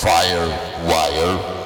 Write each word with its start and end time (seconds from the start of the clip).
fire 0.00 0.48
wire. 0.88 1.59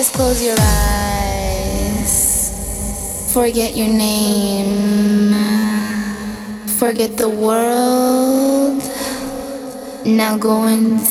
Just 0.00 0.14
close 0.14 0.40
your 0.42 0.56
eyes. 0.58 2.14
Forget 3.34 3.76
your 3.76 3.88
name. 3.88 5.34
Forget 6.78 7.18
the 7.18 7.28
world. 7.28 8.82
Now 10.06 10.38
go 10.38 10.64
insane. 10.68 11.10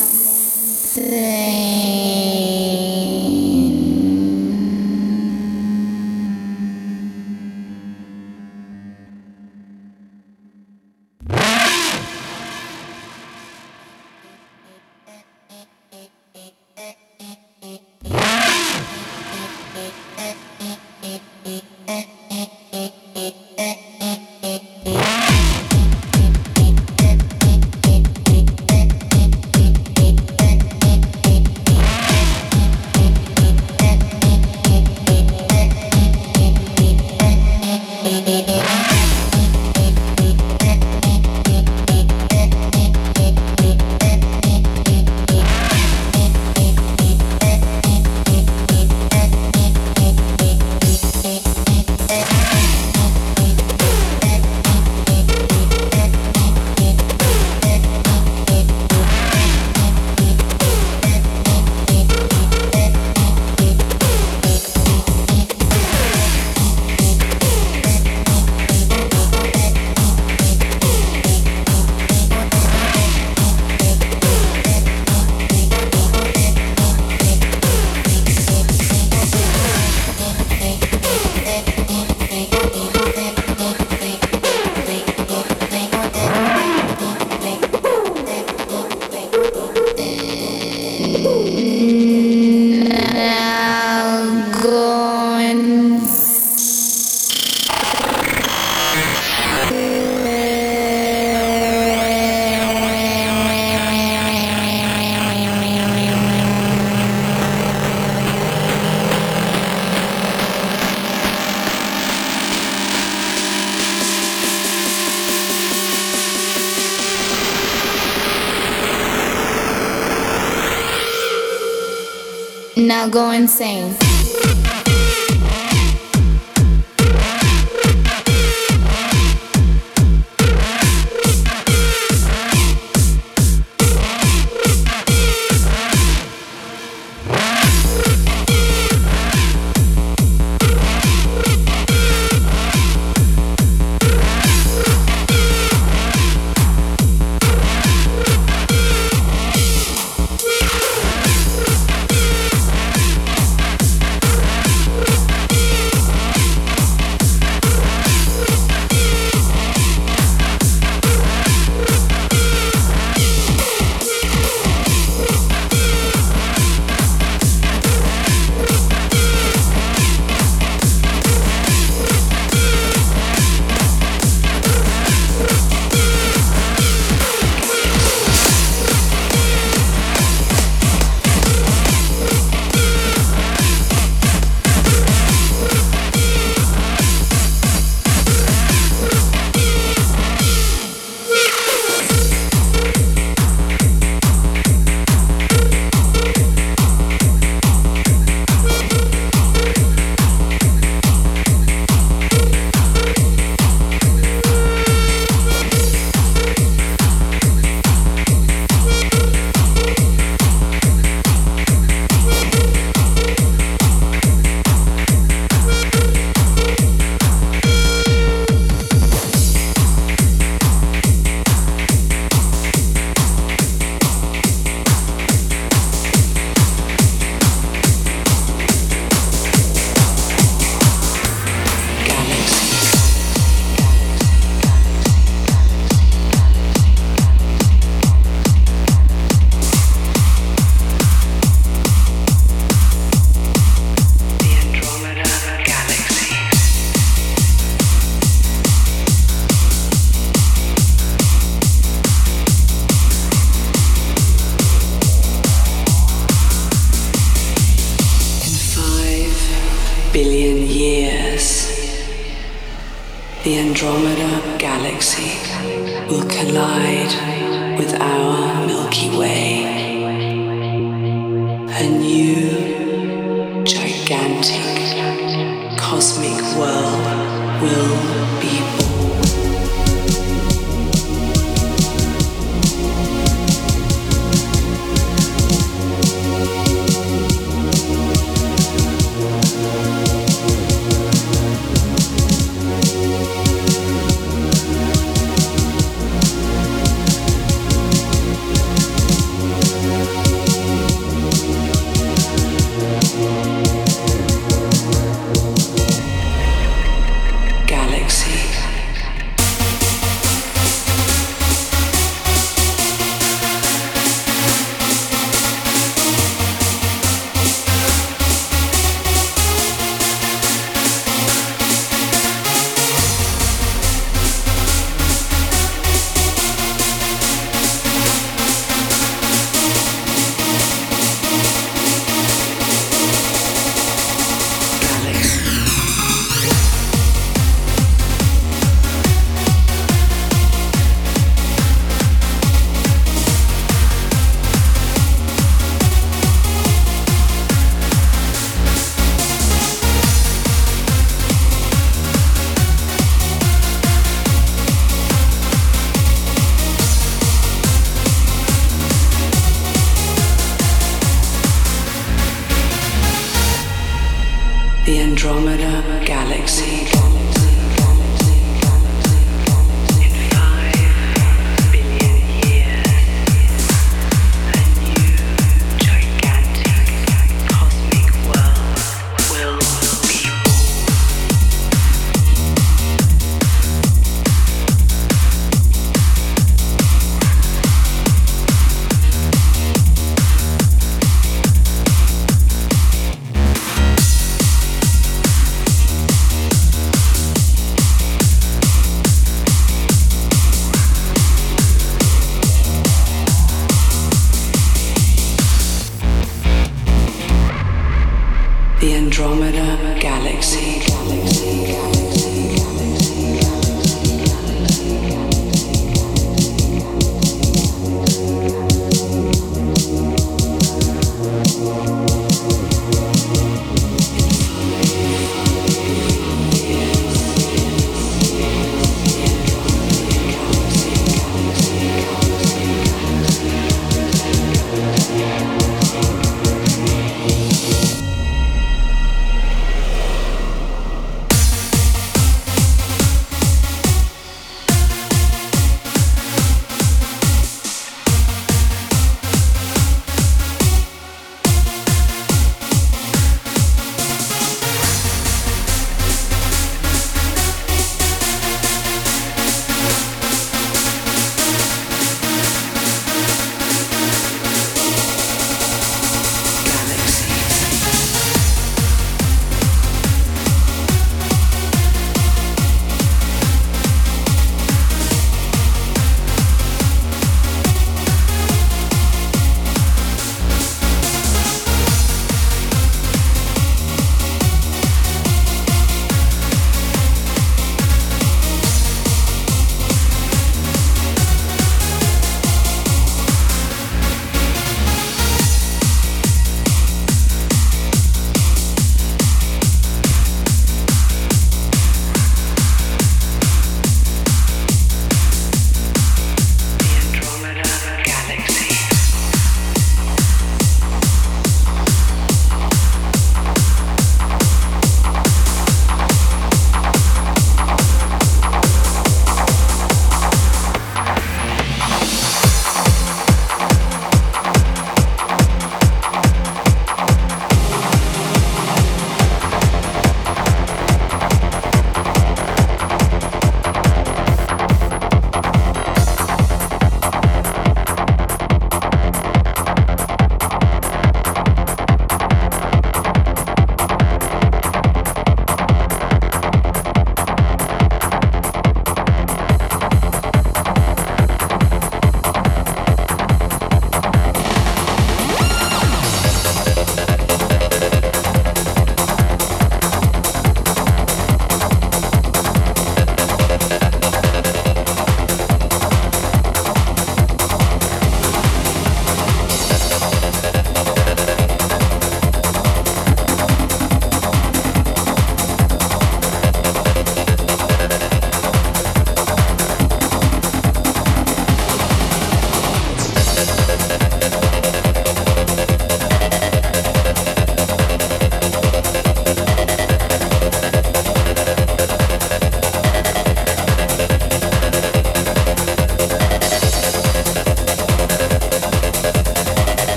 Go 123.10 123.32
insane. 123.32 123.99